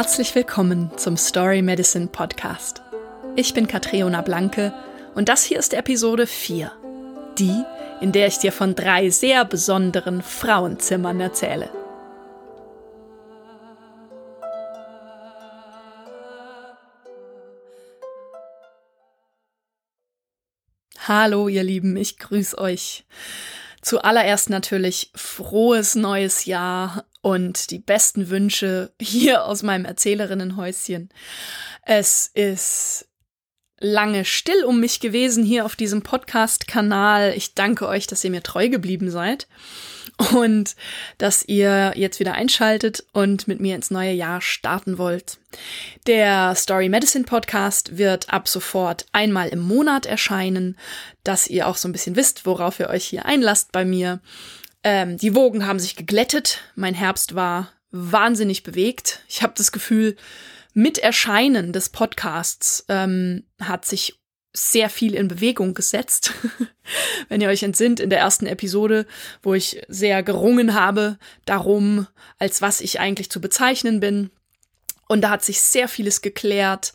[0.00, 2.82] Herzlich willkommen zum Story Medicine Podcast.
[3.34, 4.72] Ich bin Katriona Blanke
[5.16, 6.70] und das hier ist Episode 4.
[7.36, 7.64] Die,
[8.00, 11.68] in der ich dir von drei sehr besonderen Frauenzimmern erzähle.
[21.08, 23.04] Hallo, ihr Lieben, ich grüße euch.
[23.82, 31.08] Zuallererst natürlich frohes neues Jahr und die besten Wünsche hier aus meinem Erzählerinnenhäuschen.
[31.82, 33.08] Es ist
[33.80, 37.32] lange still um mich gewesen hier auf diesem Podcast-Kanal.
[37.36, 39.46] Ich danke euch, dass ihr mir treu geblieben seid
[40.34, 40.74] und
[41.18, 45.38] dass ihr jetzt wieder einschaltet und mit mir ins neue Jahr starten wollt.
[46.06, 50.76] Der Story Medicine Podcast wird ab sofort einmal im Monat erscheinen,
[51.22, 54.20] dass ihr auch so ein bisschen wisst, worauf ihr euch hier einlasst bei mir.
[54.82, 56.60] Ähm, die Wogen haben sich geglättet.
[56.74, 59.22] Mein Herbst war wahnsinnig bewegt.
[59.28, 60.16] Ich habe das Gefühl,
[60.74, 64.20] mit Erscheinen des Podcasts ähm, hat sich
[64.54, 66.32] sehr viel in Bewegung gesetzt.
[67.28, 69.06] Wenn ihr euch entsinnt, in der ersten Episode,
[69.42, 72.06] wo ich sehr gerungen habe darum,
[72.38, 74.30] als was ich eigentlich zu bezeichnen bin.
[75.08, 76.92] Und da hat sich sehr vieles geklärt,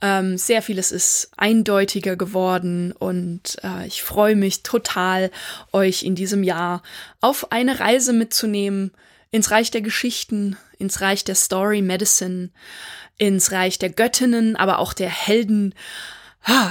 [0.00, 5.30] ähm, sehr vieles ist eindeutiger geworden und äh, ich freue mich total,
[5.72, 6.82] euch in diesem Jahr
[7.20, 8.92] auf eine Reise mitzunehmen
[9.30, 12.48] ins Reich der Geschichten, ins Reich der Story Medicine,
[13.18, 15.74] ins Reich der Göttinnen, aber auch der Helden.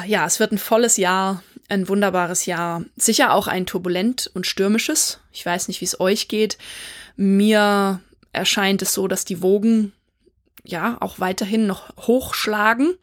[0.07, 2.83] Ja, es wird ein volles Jahr, ein wunderbares Jahr.
[2.97, 5.19] Sicher auch ein turbulent und stürmisches.
[5.31, 6.57] Ich weiß nicht, wie es euch geht.
[7.15, 8.01] Mir
[8.33, 9.93] erscheint es so, dass die Wogen
[10.69, 12.95] ja auch weiterhin noch hochschlagen,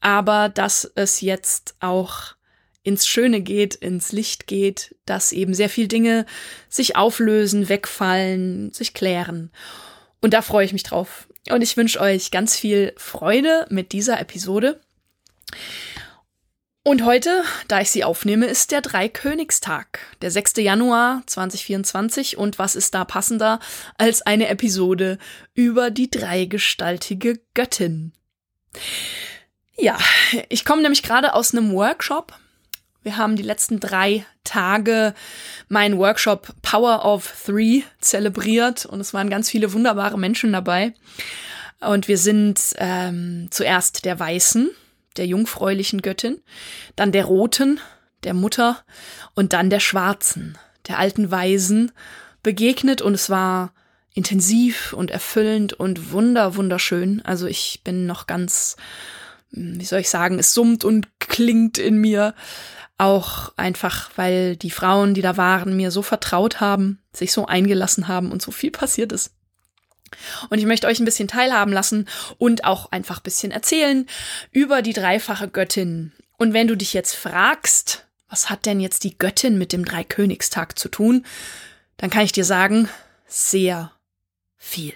[0.00, 2.34] aber dass es jetzt auch
[2.82, 6.26] ins Schöne geht, ins Licht geht, dass eben sehr viel Dinge
[6.68, 9.52] sich auflösen, wegfallen, sich klären.
[10.20, 11.28] Und da freue ich mich drauf.
[11.50, 14.80] Und ich wünsche euch ganz viel Freude mit dieser Episode.
[16.84, 20.54] Und heute, da ich sie aufnehme, ist der Dreikönigstag, der 6.
[20.56, 22.38] Januar 2024.
[22.38, 23.60] Und was ist da passender
[23.98, 25.18] als eine Episode
[25.54, 28.12] über die dreigestaltige Göttin?
[29.76, 29.96] Ja,
[30.48, 32.32] ich komme nämlich gerade aus einem Workshop.
[33.04, 35.14] Wir haben die letzten drei Tage
[35.68, 40.94] meinen Workshop Power of Three zelebriert und es waren ganz viele wunderbare Menschen dabei.
[41.80, 44.70] Und wir sind ähm, zuerst der Weißen,
[45.16, 46.40] der jungfräulichen Göttin,
[46.96, 47.80] dann der Roten,
[48.24, 48.84] der Mutter
[49.34, 50.58] und dann der Schwarzen,
[50.88, 51.92] der alten Weisen
[52.42, 53.72] begegnet und es war
[54.14, 57.22] intensiv und erfüllend und wunder wunderschön.
[57.24, 58.76] Also ich bin noch ganz,
[59.52, 62.34] hm, wie soll ich sagen, es summt und klingt in mir.
[62.98, 68.06] Auch einfach, weil die Frauen, die da waren, mir so vertraut haben, sich so eingelassen
[68.06, 69.32] haben und so viel passiert ist.
[70.50, 72.08] Und ich möchte euch ein bisschen teilhaben lassen
[72.38, 74.06] und auch einfach ein bisschen erzählen
[74.50, 76.12] über die dreifache Göttin.
[76.38, 80.78] Und wenn du dich jetzt fragst, was hat denn jetzt die Göttin mit dem Dreikönigstag
[80.78, 81.26] zu tun,
[81.98, 82.88] dann kann ich dir sagen,
[83.26, 83.92] sehr
[84.56, 84.94] viel.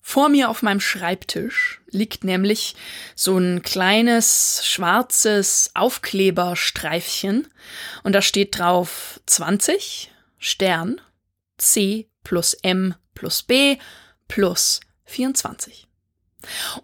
[0.00, 2.74] Vor mir auf meinem Schreibtisch liegt nämlich
[3.14, 7.46] so ein kleines schwarzes Aufkleberstreifchen
[8.02, 11.00] und da steht drauf 20 Stern
[11.58, 13.76] C plus M plus B
[14.28, 15.86] plus 24.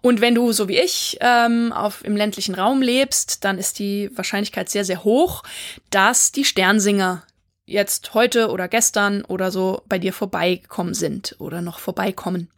[0.01, 4.09] Und wenn du, so wie ich, ähm, auf, im ländlichen Raum lebst, dann ist die
[4.15, 5.43] Wahrscheinlichkeit sehr, sehr hoch,
[5.89, 7.23] dass die Sternsinger
[7.65, 12.49] jetzt heute oder gestern oder so bei dir vorbeigekommen sind oder noch vorbeikommen.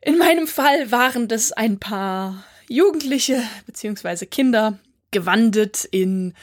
[0.00, 4.78] In meinem Fall waren das ein paar Jugendliche beziehungsweise Kinder,
[5.12, 6.34] gewandet in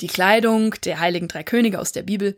[0.00, 2.36] die Kleidung der heiligen drei Könige aus der Bibel.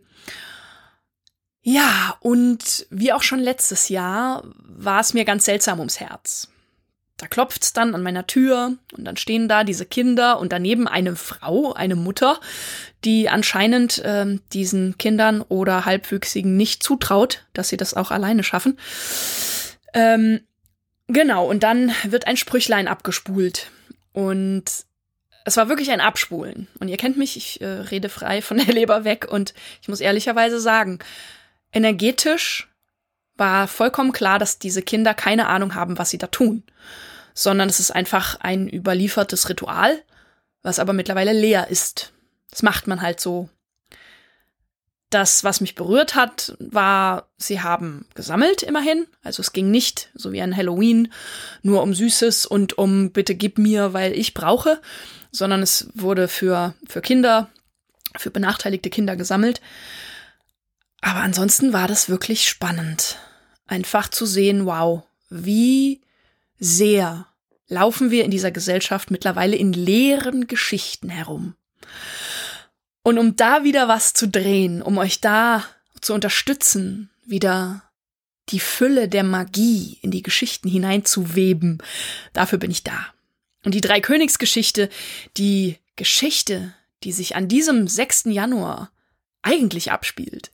[1.63, 6.49] Ja, und wie auch schon letztes Jahr war es mir ganz seltsam ums Herz.
[7.19, 11.17] Da klopft's dann an meiner Tür und dann stehen da diese Kinder und daneben eine
[11.17, 12.41] Frau, eine Mutter,
[13.05, 18.79] die anscheinend äh, diesen Kindern oder Halbwüchsigen nicht zutraut, dass sie das auch alleine schaffen.
[19.93, 20.41] Ähm,
[21.09, 23.71] genau, und dann wird ein Sprüchlein abgespult.
[24.15, 24.65] Und
[25.45, 26.69] es war wirklich ein Abspulen.
[26.79, 29.53] Und ihr kennt mich, ich äh, rede frei von der Leber weg und
[29.83, 31.01] ich muss ehrlicherweise sagen,
[31.73, 32.69] Energetisch
[33.37, 36.63] war vollkommen klar, dass diese Kinder keine Ahnung haben, was sie da tun,
[37.35, 40.03] sondern es ist einfach ein überliefertes Ritual,
[40.63, 42.13] was aber mittlerweile leer ist.
[42.51, 43.49] Das macht man halt so.
[45.09, 49.07] Das, was mich berührt hat, war, sie haben gesammelt immerhin.
[49.25, 51.13] Also es ging nicht, so wie an Halloween,
[51.63, 54.81] nur um Süßes und um bitte gib mir, weil ich brauche,
[55.33, 57.49] sondern es wurde für, für Kinder,
[58.17, 59.61] für benachteiligte Kinder gesammelt.
[61.01, 63.19] Aber ansonsten war das wirklich spannend.
[63.67, 66.01] Einfach zu sehen, wow, wie
[66.59, 67.27] sehr
[67.69, 71.55] laufen wir in dieser Gesellschaft mittlerweile in leeren Geschichten herum.
[73.03, 75.65] Und um da wieder was zu drehen, um euch da
[76.01, 77.83] zu unterstützen, wieder
[78.51, 81.79] die Fülle der Magie in die Geschichten hineinzuweben,
[82.33, 83.07] dafür bin ich da.
[83.65, 84.91] Und die Dreikönigsgeschichte,
[85.37, 86.75] die Geschichte,
[87.05, 88.25] die sich an diesem 6.
[88.27, 88.91] Januar
[89.43, 90.51] eigentlich abspielt,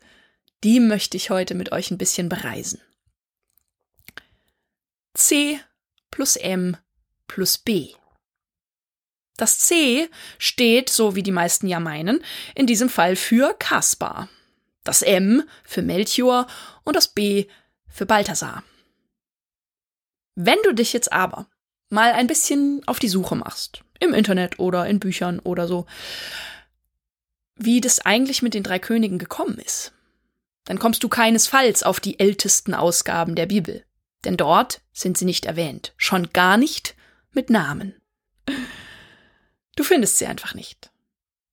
[0.65, 2.81] die möchte ich heute mit euch ein bisschen bereisen.
[5.15, 5.61] C
[6.11, 6.77] plus M
[7.27, 7.95] plus B.
[9.37, 10.09] Das C
[10.39, 12.23] steht, so wie die meisten ja meinen,
[12.55, 14.29] in diesem Fall für Kaspar.
[14.85, 16.47] Das M für Melchior
[16.85, 17.47] und das B
[17.89, 18.63] für Balthasar.
[20.35, 21.49] Wenn du dich jetzt aber
[21.89, 25.87] mal ein bisschen auf die Suche machst, im Internet oder in Büchern oder so,
[27.57, 29.93] wie das eigentlich mit den drei Königen gekommen ist,
[30.67, 33.85] dann kommst du keinesfalls auf die ältesten Ausgaben der Bibel.
[34.25, 36.95] Denn dort sind sie nicht erwähnt, schon gar nicht
[37.33, 37.95] mit Namen.
[39.77, 40.91] Du findest sie einfach nicht.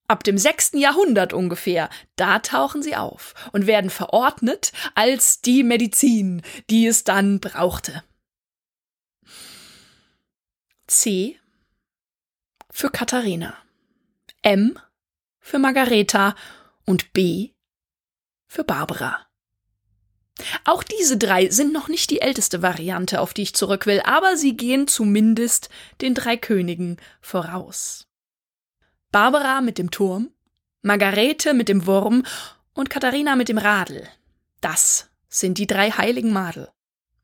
[0.08, 6.42] Ab dem sechsten Jahrhundert ungefähr, da tauchen sie auf und werden verordnet als die Medizin,
[6.70, 8.04] die es dann brauchte.
[10.88, 11.40] C
[12.70, 13.56] für Katharina,
[14.42, 14.78] M
[15.40, 16.36] für Margareta
[16.86, 17.53] und B
[18.54, 19.26] für Barbara.
[20.64, 24.38] Auch diese drei sind noch nicht die älteste Variante, auf die ich zurück will, aber
[24.38, 25.70] sie gehen zumindest
[26.02, 28.08] den drei Königen voraus.
[29.12, 30.30] Barbara mit dem Turm,
[30.84, 32.24] Margarete mit dem Wurm
[32.74, 34.08] und Katharina mit dem Radl.
[34.62, 36.70] Das sind die drei heiligen Madel.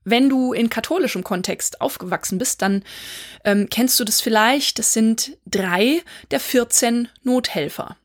[0.04, 2.84] Wenn du in katholischem Kontext aufgewachsen bist, dann
[3.44, 4.80] ähm, kennst du das vielleicht.
[4.80, 7.98] Das sind drei der 14 Nothelfer.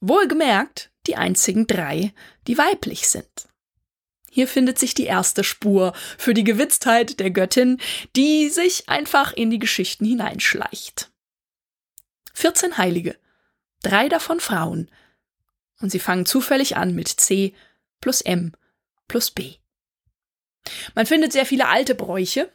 [0.00, 2.12] Wohlgemerkt, die einzigen drei,
[2.46, 3.48] die weiblich sind.
[4.30, 7.78] Hier findet sich die erste Spur für die Gewitztheit der Göttin,
[8.16, 11.10] die sich einfach in die Geschichten hineinschleicht.
[12.34, 13.16] 14 Heilige,
[13.82, 14.90] drei davon Frauen.
[15.80, 17.54] Und sie fangen zufällig an mit C
[18.00, 18.52] plus M
[19.08, 19.54] plus B.
[20.94, 22.52] Man findet sehr viele alte Bräuche,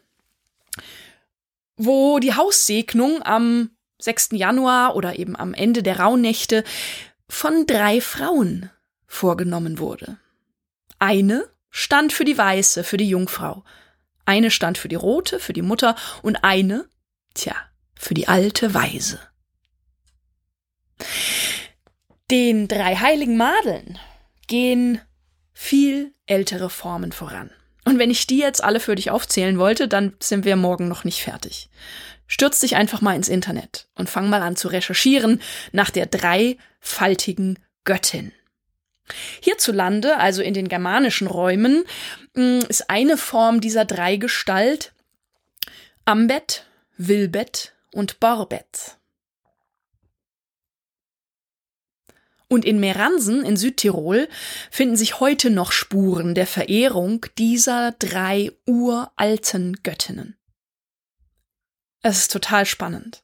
[1.77, 4.30] wo die Haussegnung am 6.
[4.33, 6.63] Januar oder eben am Ende der Rauhnächte
[7.31, 8.69] von drei Frauen
[9.07, 10.18] vorgenommen wurde.
[11.00, 13.63] Eine stand für die Weiße, für die Jungfrau.
[14.25, 16.89] Eine stand für die Rote, für die Mutter und eine,
[17.33, 17.56] tja,
[17.98, 19.19] für die alte Weise.
[22.30, 23.98] Den drei heiligen Madeln
[24.48, 25.00] gehen
[25.54, 27.50] viel ältere Formen voran.
[27.86, 31.06] Und wenn ich die jetzt alle für dich aufzählen wollte, dann sind wir morgen noch
[31.06, 31.69] nicht fertig.
[32.28, 35.42] Stürz dich einfach mal ins Internet und fang mal an zu recherchieren
[35.72, 36.06] nach der
[36.81, 38.31] dreifaltigen Göttin.
[39.42, 41.83] Hierzulande, also in den germanischen Räumen,
[42.36, 44.94] mm, ist eine Form dieser Dreigestalt
[46.06, 46.66] Ambet,
[46.98, 48.98] Wilbet und Borbet.
[52.48, 54.28] Und in Meransen in Südtirol
[54.69, 60.38] finden sich heute noch Spuren der Verehrung dieser drei uralten Göttinnen.
[62.02, 63.23] Es ist total spannend.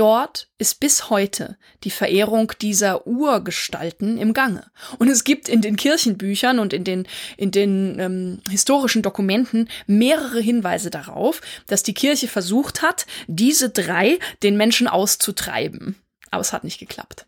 [0.00, 4.64] Dort ist bis heute die Verehrung dieser Urgestalten im Gange.
[4.98, 10.40] Und es gibt in den Kirchenbüchern und in den, in den ähm, historischen Dokumenten mehrere
[10.40, 15.96] Hinweise darauf, dass die Kirche versucht hat, diese drei den Menschen auszutreiben.
[16.30, 17.26] Aber es hat nicht geklappt.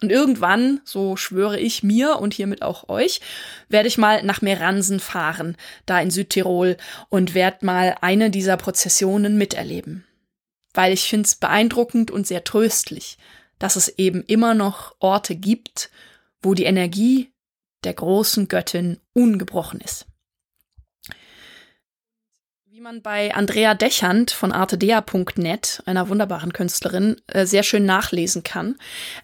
[0.00, 3.20] Und irgendwann, so schwöre ich mir und hiermit auch euch,
[3.68, 6.76] werde ich mal nach Meransen fahren, da in Südtirol,
[7.08, 10.04] und werde mal eine dieser Prozessionen miterleben
[10.74, 13.18] weil ich finde es beeindruckend und sehr tröstlich,
[13.58, 15.90] dass es eben immer noch Orte gibt,
[16.42, 17.32] wo die Energie
[17.84, 20.06] der großen Göttin ungebrochen ist.
[22.66, 28.76] Wie man bei Andrea Dechand von artedea.net, einer wunderbaren Künstlerin, äh, sehr schön nachlesen kann,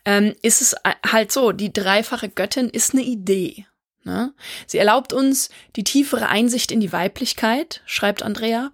[0.05, 3.67] ähm, ist es halt so, die dreifache Göttin ist eine Idee.
[4.05, 4.33] Ne?
[4.67, 8.71] Sie erlaubt uns die tiefere Einsicht in die Weiblichkeit, schreibt Andrea,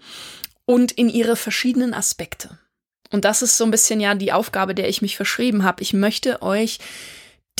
[0.66, 2.58] und in ihre verschiedenen Aspekte.
[3.14, 5.80] Und das ist so ein bisschen ja die Aufgabe, der ich mich verschrieben habe.
[5.84, 6.80] Ich möchte euch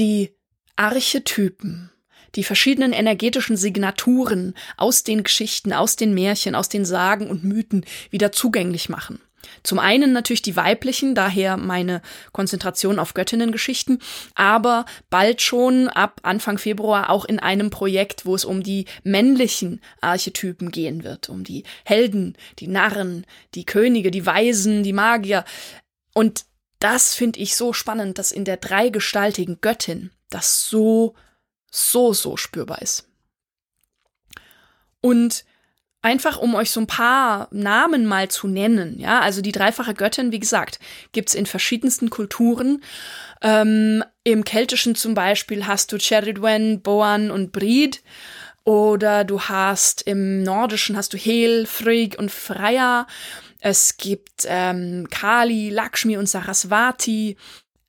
[0.00, 0.34] die
[0.75, 1.92] Archetypen,
[2.34, 7.87] die verschiedenen energetischen Signaturen aus den Geschichten, aus den Märchen, aus den Sagen und Mythen
[8.11, 9.20] wieder zugänglich machen.
[9.62, 14.00] Zum einen natürlich die weiblichen, daher meine Konzentration auf Göttinnengeschichten,
[14.34, 19.80] aber bald schon ab Anfang Februar auch in einem Projekt, wo es um die männlichen
[20.00, 25.44] Archetypen gehen wird, um die Helden, die Narren, die Könige, die Weisen, die Magier.
[26.14, 26.44] Und
[26.78, 31.14] das finde ich so spannend, dass in der dreigestaltigen Göttin das so,
[31.70, 33.08] so, so spürbar ist.
[35.00, 35.44] Und
[36.04, 38.99] einfach um euch so ein paar Namen mal zu nennen.
[38.99, 40.78] Ja, also die dreifache Göttin, wie gesagt,
[41.12, 42.84] gibt's in verschiedensten Kulturen.
[43.40, 48.02] Ähm, Im Keltischen zum Beispiel hast du Cheridwen, Boan und Brid.
[48.64, 53.06] Oder du hast im Nordischen hast du Hel, Frigg und Freya.
[53.61, 57.37] Es gibt ähm, Kali, Lakshmi und Saraswati.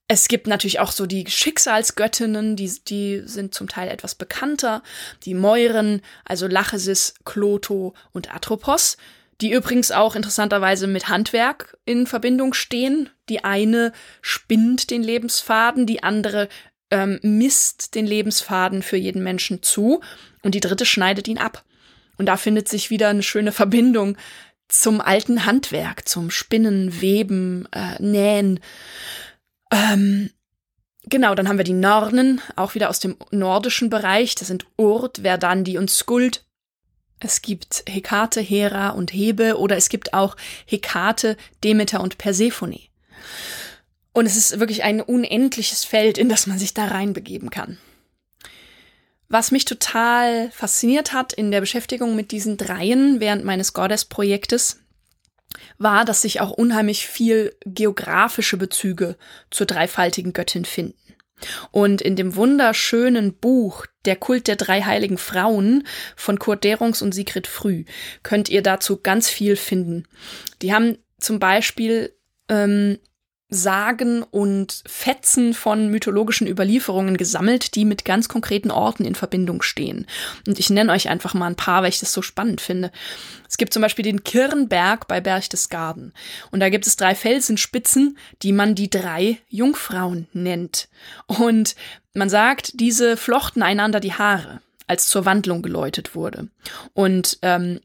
[0.08, 4.84] Es gibt natürlich auch so die Schicksalsgöttinnen, die, die sind zum Teil etwas bekannter.
[5.24, 8.98] Die Mäuren, also Lachesis, Kloto und Atropos,
[9.42, 13.10] die übrigens auch interessanterweise mit Handwerk in Verbindung stehen.
[13.30, 16.50] Die eine spinnt den Lebensfaden, die andere
[16.92, 20.02] ähm, misst den Lebensfaden für jeden Menschen zu
[20.44, 21.64] und die dritte schneidet ihn ab.
[22.18, 24.18] Und da findet sich wieder eine schöne Verbindung
[24.68, 28.60] zum alten Handwerk, zum Spinnen, Weben, äh, Nähen.
[29.72, 30.30] Ähm,
[31.04, 34.36] genau, dann haben wir die Nornen, auch wieder aus dem nordischen Bereich.
[34.36, 36.46] Das sind Urt, Verdandi und Skuld.
[37.20, 42.80] Es gibt Hekate, Hera und Hebe oder es gibt auch Hekate, Demeter und Persephone.
[44.12, 47.78] Und es ist wirklich ein unendliches Feld, in das man sich da reinbegeben kann.
[49.28, 54.82] Was mich total fasziniert hat in der Beschäftigung mit diesen Dreien während meines Goddess-Projektes,
[55.78, 59.18] war, dass sich auch unheimlich viel geografische Bezüge
[59.52, 60.98] zur dreifaltigen Göttin finden.
[61.72, 65.86] Und in dem wunderschönen Buch Der Kult der drei heiligen Frauen
[66.16, 67.86] von Kurt Derungs und Sigrid Früh
[68.24, 70.08] könnt ihr dazu ganz viel finden.
[70.62, 72.16] Die haben zum Beispiel
[72.50, 73.00] ähm,
[73.50, 80.08] Sagen und Fetzen von mythologischen Überlieferungen gesammelt, die mit ganz konkreten Orten in Verbindung stehen.
[80.48, 82.92] Und ich nenne euch einfach mal ein paar, weil ich das so spannend finde.
[83.48, 86.14] Es gibt zum Beispiel den Kirnberg bei Berchtesgaden.
[86.50, 90.90] Und da gibt es drei Felsenspitzen, die man die drei Jungfrauen nennt.
[91.28, 91.76] Und
[92.16, 96.50] man sagt, diese flochten einander die Haare, als zur Wandlung geläutet wurde.
[96.94, 97.80] Und ähm,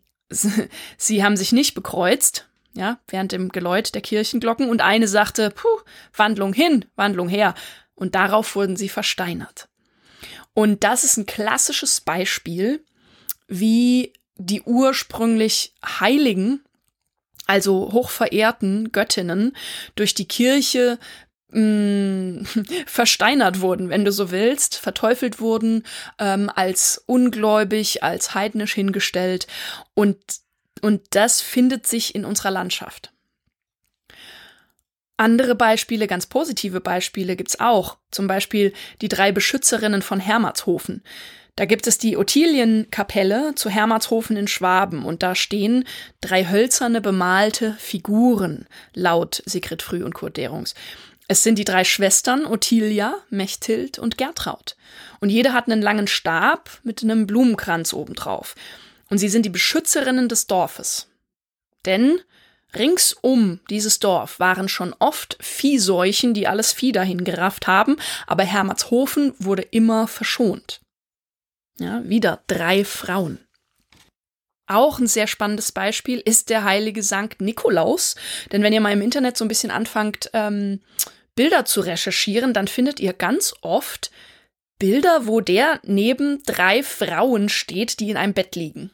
[0.96, 5.68] sie haben sich nicht bekreuzt, ja, während dem Geläut der Kirchenglocken und eine sagte, puh,
[6.14, 7.54] Wandlung hin, Wandlung her.
[7.94, 9.68] Und darauf wurden sie versteinert.
[10.54, 12.84] Und das ist ein klassisches Beispiel,
[13.48, 16.62] wie die ursprünglich Heiligen,
[17.46, 19.56] also hochverehrten Göttinnen,
[19.96, 20.98] durch die Kirche
[21.50, 22.46] mh, mm,
[22.86, 25.84] versteinert wurden, wenn du so willst, verteufelt wurden,
[26.18, 29.46] ähm, als ungläubig, als heidnisch hingestellt.
[29.94, 30.16] Und
[30.80, 33.12] und das findet sich in unserer Landschaft.
[35.20, 37.98] Andere Beispiele, ganz positive Beispiele gibt's auch.
[38.10, 38.72] Zum Beispiel
[39.02, 41.02] die drei Beschützerinnen von Hermatshofen.
[41.56, 45.84] Da gibt es die Ottilienkapelle zu Hermatshofen in Schwaben und da stehen
[46.22, 50.74] drei hölzerne bemalte Figuren, laut Sigrid Früh und Kurt Derungs.
[51.28, 54.74] Es sind die drei Schwestern Ottilia, Mechthild und Gertraud.
[55.20, 58.54] Und jede hat einen langen Stab mit einem Blumenkranz obendrauf
[59.10, 61.08] und sie sind die Beschützerinnen des Dorfes.
[61.84, 62.20] Denn
[62.74, 68.44] rings um dieses Dorf waren schon oft Viehseuchen, die alles Vieh dahin gerafft haben, aber
[68.44, 70.80] Hermatshofen wurde immer verschont.
[71.78, 73.38] Ja, wieder drei Frauen.
[74.66, 78.14] Auch ein sehr spannendes Beispiel ist der heilige Sankt Nikolaus.
[78.52, 80.80] Denn wenn ihr mal im Internet so ein bisschen anfangt, ähm,
[81.34, 84.12] Bilder zu recherchieren, dann findet ihr ganz oft
[84.78, 88.92] Bilder, wo der neben drei Frauen steht, die in einem Bett liegen.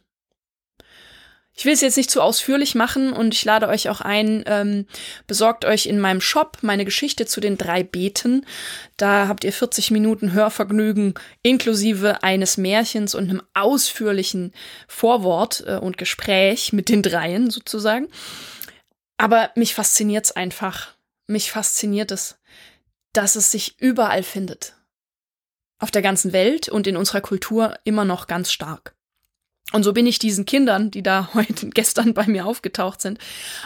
[1.59, 4.87] Ich will es jetzt nicht zu ausführlich machen und ich lade euch auch ein, ähm,
[5.27, 8.45] besorgt euch in meinem Shop meine Geschichte zu den drei Beten.
[8.99, 14.53] Da habt ihr 40 Minuten Hörvergnügen inklusive eines Märchens und einem ausführlichen
[14.87, 18.09] Vorwort äh, und Gespräch mit den Dreien sozusagen.
[19.17, 20.95] Aber mich fasziniert's einfach.
[21.27, 22.39] Mich fasziniert es,
[23.15, 24.75] dass es sich überall findet.
[25.79, 28.96] Auf der ganzen Welt und in unserer Kultur immer noch ganz stark.
[29.73, 33.19] Und so bin ich diesen Kindern, die da heute, gestern bei mir aufgetaucht sind,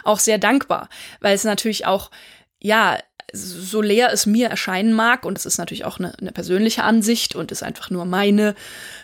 [0.04, 0.88] auch sehr dankbar,
[1.21, 2.11] weil es natürlich auch,
[2.59, 2.99] ja,
[3.33, 7.37] so leer es mir erscheinen mag, und es ist natürlich auch eine, eine persönliche Ansicht
[7.37, 8.57] und ist einfach nur meine,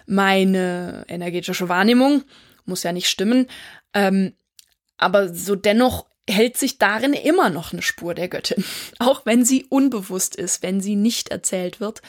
[0.06, 2.24] meine energetische Wahrnehmung,
[2.64, 3.46] muss ja nicht stimmen,
[3.94, 4.32] ähm,
[4.96, 8.64] aber so dennoch hält sich darin immer noch eine Spur der Göttin,
[8.98, 12.02] auch wenn sie unbewusst ist, wenn sie nicht erzählt wird.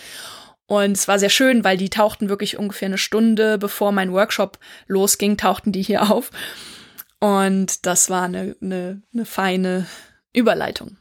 [0.68, 4.60] Und es war sehr schön, weil die tauchten wirklich ungefähr eine Stunde, bevor mein Workshop
[4.88, 6.30] losging, tauchten die hier auf.
[7.20, 9.88] Und das war eine, eine, eine feine
[10.34, 10.98] Überleitung.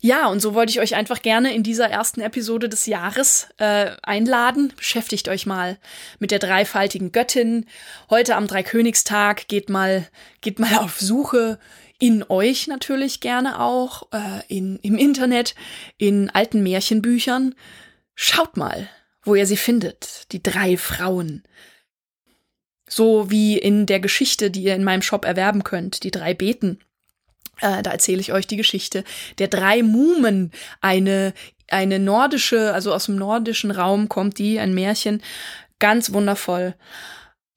[0.00, 3.92] Ja, und so wollte ich euch einfach gerne in dieser ersten Episode des Jahres äh,
[4.02, 4.72] einladen.
[4.76, 5.78] Beschäftigt euch mal
[6.18, 7.66] mit der dreifaltigen Göttin.
[8.10, 10.06] Heute am Dreikönigstag geht mal,
[10.42, 11.58] geht mal auf Suche
[11.98, 15.54] in euch natürlich gerne auch, äh, in, im Internet,
[15.96, 17.54] in alten Märchenbüchern.
[18.16, 18.88] Schaut mal,
[19.22, 21.44] wo ihr sie findet, die drei Frauen.
[22.88, 26.80] So wie in der Geschichte, die ihr in meinem Shop erwerben könnt, die drei Beten.
[27.60, 29.04] Äh, da erzähle ich euch die Geschichte
[29.38, 31.32] der drei Mumen, eine
[31.68, 35.22] eine nordische, also aus dem nordischen Raum kommt die, ein Märchen,
[35.78, 36.74] ganz wundervoll.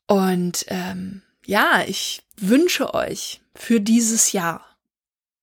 [0.08, 4.66] Und ähm, ja, ich wünsche euch für dieses Jahr,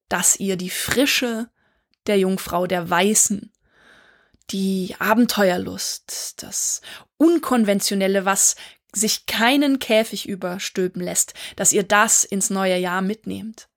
[0.08, 1.48] dass ihr die Frische
[2.06, 3.52] der Jungfrau, der Weißen,
[4.50, 6.80] die Abenteuerlust, das
[7.16, 8.56] Unkonventionelle, was
[8.92, 13.68] sich keinen Käfig überstülpen lässt, dass ihr das ins neue Jahr mitnehmt.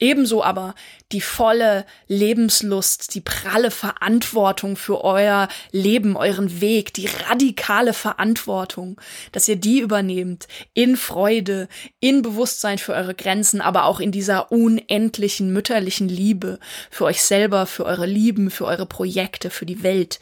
[0.00, 0.74] Ebenso aber
[1.12, 9.46] die volle Lebenslust, die pralle Verantwortung für euer Leben, euren Weg, die radikale Verantwortung, dass
[9.46, 11.68] ihr die übernehmt in Freude,
[12.00, 16.58] in Bewusstsein für eure Grenzen, aber auch in dieser unendlichen mütterlichen Liebe
[16.90, 20.18] für euch selber, für eure Lieben, für eure Projekte, für die Welt,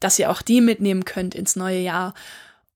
[0.00, 2.12] dass ihr auch die mitnehmen könnt ins neue Jahr.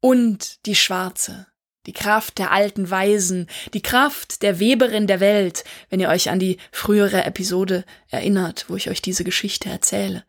[0.00, 1.46] Und die schwarze,
[1.86, 6.38] die Kraft der alten Weisen, die Kraft der Weberin der Welt, wenn ihr euch an
[6.38, 10.24] die frühere Episode erinnert, wo ich euch diese Geschichte erzähle,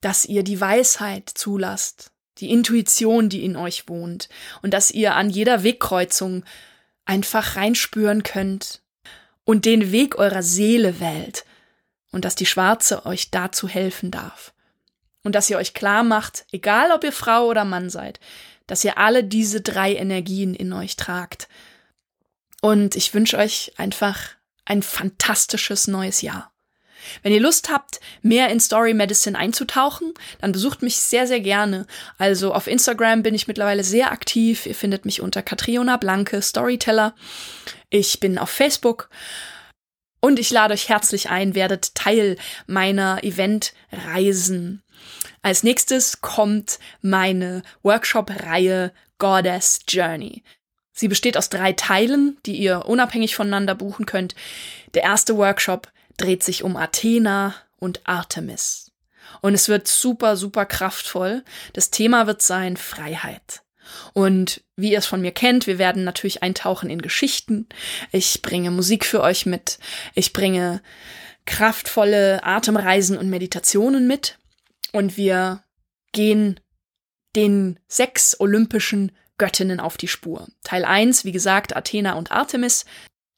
[0.00, 4.28] dass ihr die Weisheit zulasst, die Intuition, die in euch wohnt,
[4.62, 6.44] und dass ihr an jeder Wegkreuzung
[7.04, 8.82] einfach reinspüren könnt
[9.44, 11.44] und den Weg eurer Seele wählt,
[12.12, 14.52] und dass die Schwarze euch dazu helfen darf.
[15.22, 18.20] Und dass ihr euch klar macht, egal ob ihr Frau oder Mann seid,
[18.66, 21.48] dass ihr alle diese drei Energien in euch tragt.
[22.60, 24.20] Und ich wünsche euch einfach
[24.64, 26.52] ein fantastisches neues Jahr.
[27.22, 31.86] Wenn ihr Lust habt, mehr in Story Medicine einzutauchen, dann besucht mich sehr, sehr gerne.
[32.18, 34.66] Also auf Instagram bin ich mittlerweile sehr aktiv.
[34.66, 37.14] Ihr findet mich unter Katriona Blanke, Storyteller.
[37.90, 39.08] Ich bin auf Facebook.
[40.20, 44.82] Und ich lade euch herzlich ein, werdet Teil meiner Eventreisen.
[45.46, 50.42] Als nächstes kommt meine Workshop-Reihe Goddess Journey.
[50.92, 54.34] Sie besteht aus drei Teilen, die ihr unabhängig voneinander buchen könnt.
[54.94, 58.90] Der erste Workshop dreht sich um Athena und Artemis.
[59.40, 61.44] Und es wird super, super kraftvoll.
[61.74, 63.62] Das Thema wird sein Freiheit.
[64.14, 67.68] Und wie ihr es von mir kennt, wir werden natürlich eintauchen in Geschichten.
[68.10, 69.78] Ich bringe Musik für euch mit.
[70.16, 70.82] Ich bringe
[71.44, 74.38] kraftvolle Atemreisen und Meditationen mit.
[74.92, 75.64] Und wir
[76.12, 76.60] gehen
[77.34, 80.48] den sechs olympischen Göttinnen auf die Spur.
[80.64, 82.86] Teil 1, wie gesagt, Athena und Artemis.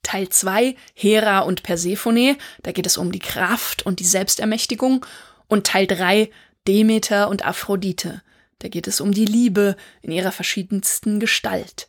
[0.03, 2.37] Teil 2, Hera und Persephone.
[2.63, 5.05] Da geht es um die Kraft und die Selbstermächtigung.
[5.49, 6.31] Und Teil 3,
[6.67, 8.23] Demeter und Aphrodite.
[8.61, 11.89] Da geht es um die Liebe in ihrer verschiedensten Gestalt